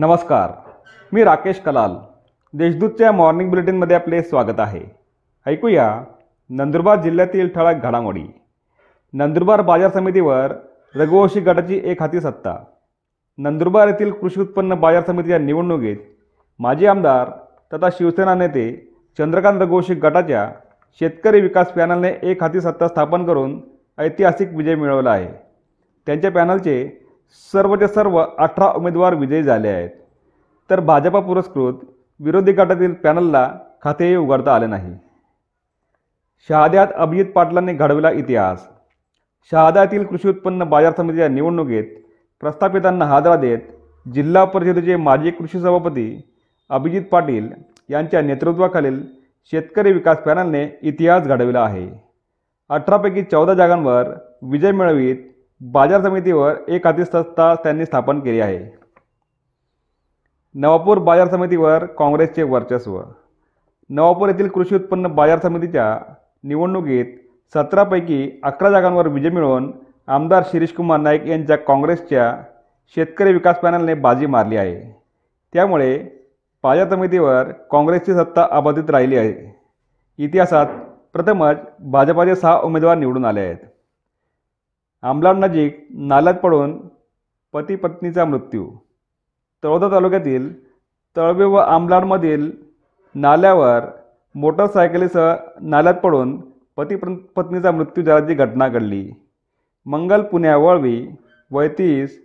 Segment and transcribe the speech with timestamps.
[0.00, 0.50] नमस्कार
[1.12, 1.90] मी राकेश कलाल.
[2.52, 4.80] देशदूतच्या मॉर्निंग बुलेटिनमध्ये आपले स्वागत आहे.
[5.46, 6.04] ऐकूया
[6.48, 8.22] नंदुरबार जिल्ह्यातील ठळक घडामोडी.
[9.12, 10.52] नंदुरबार बाजार समितीवर
[10.94, 12.64] रघुवंशी गटाची एक हाती सत्ता.
[13.38, 15.96] नंदुरबार येथील कृषी उत्पन्न बाजार समितीच्या निवडणुकीत
[16.58, 17.30] माजी आमदार
[17.72, 20.50] तथा शिवसेना नेते चंद्रकांत रघुवंशी गटाच्या
[21.00, 23.60] शेतकरी विकास पॅनलने एक हाती सत्ता स्थापन करून
[23.98, 25.28] ऐतिहासिक विजय मिळवला आहे.
[26.06, 27.04] त्यांच्या पॅनलचे
[27.52, 29.90] सर्वचे सर्व अठरा उमेदवार विजयी झाले आहेत.
[30.70, 31.74] तर भाजपा पुरस्कृत
[32.20, 33.48] विरोधी गटातील पॅनलला
[33.82, 34.94] खातेही उघडता आले नाही.
[36.48, 38.68] शहाद्यात अभिजित पाटलांनी घडविला इतिहास.
[39.52, 41.84] शहाद्यातील कृषी उत्पन्न बाजार समितीच्या निवडणुकीत
[42.40, 43.58] प्रस्थापितांना हादरा देत
[44.06, 46.20] जिल्हा परिषदेचे माजी कृषी सभापती
[46.70, 47.48] अभिजित पाटील
[47.90, 49.02] यांच्या नेतृत्वाखालील
[49.52, 51.88] शेतकरी विकास पॅनलने इतिहास घडविला आहे.
[52.70, 55.16] अठरापैकी चौदा जागांवर विजय मिळवीत
[55.60, 58.58] बाजार समितीवर एक हाती सत्ता त्यांनी स्थापन केली आहे.
[60.54, 63.00] नवापूर बाजार समितीवर काँग्रेसचे वर्चस्व.
[63.90, 65.98] नवापूर येथील कृषी उत्पन्न बाजार समितीच्या
[66.44, 67.04] निवडणुकीत
[67.54, 69.72] सतरापैकी अकरा जागांवर विजय मिळवून
[70.06, 72.42] आमदार शिरीषकुमार नाईक यांच्या काँग्रेसच्या
[72.94, 75.02] शेतकरी विकास पॅनलने बाजी मारली आहे.
[75.52, 75.98] त्यामुळे
[76.62, 79.60] बाजार समितीवर काँग्रेसची सत्ता अबाधित राहिली आहे.
[80.18, 80.66] इतिहासात
[81.12, 83.56] प्रथमच भाजपाचे सहा उमेदवार निवडून आले आहेत.
[85.02, 85.36] आंबलाड
[85.90, 86.78] नाल्यात पडून
[87.52, 88.66] पती पत्नीचा मृत्यू.
[89.64, 90.52] तळोदा तालुक्यातील
[91.16, 92.50] तळवे व आंबलाडमधील
[93.14, 93.84] नाल्यावर
[94.34, 96.36] मोटरसायकलीसह नाल्यात पडून
[96.76, 96.96] पती
[97.36, 99.10] पत्नीचा मृत्यू झाल्याची घटना घडली.
[99.86, 101.08] मंगल पुण्या वळवी
[101.50, 102.18] वैतीस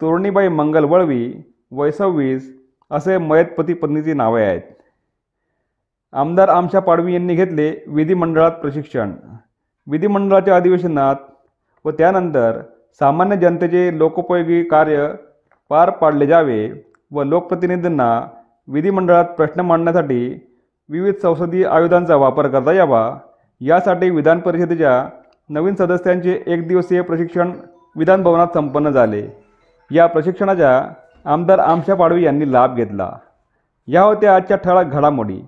[0.00, 1.34] तोरणीबाई मंगल वळवी
[1.70, 2.52] वय सव्वीस
[2.90, 4.62] असे मयत पती पत्नीची नावे आहेत.
[6.12, 9.12] आमदार आमशा पाडवी यांनी घेतले विधिमंडळात प्रशिक्षण.
[9.86, 11.16] विधिमंडळाच्या अधिवेशनात
[11.86, 12.60] व त्यानंतर
[13.00, 15.08] सामान्य जनतेचे लोकोपयोगी कार्य
[15.68, 16.70] पार पाडले जावे
[17.12, 18.26] व लोकप्रतिनिधींना
[18.68, 20.46] विधिमंडळात प्रश्न मांडण्यासाठी
[20.88, 23.16] विविध संसदीय आयुधांचा वापर करता यावा.
[23.60, 25.08] यासाठी विधान परिषदेच्या
[25.48, 27.52] नवीन सदस्यांचे एक दिवसीय प्रशिक्षण
[27.96, 29.26] विधानभवनात संपन्न झाले.
[29.90, 30.88] या प्रशिक्षणाचा
[31.24, 33.12] आमदार आमशा पाडवी यांनी लाभ घेतला.
[33.86, 35.40] या होत्या आजच्या ठळक घडामोडी.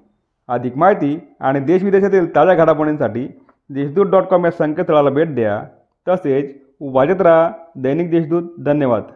[0.49, 3.29] अधिक माहिती आणि देशविदेशातील ताज्या घडामोडींसाठी
[3.71, 5.63] देशदूत डॉट कॉम या संकेतस्थळाला भेट द्या.
[6.09, 8.55] तसेच वाजत राहा दैनिक देशदूत.
[8.61, 9.13] धन्यवाद.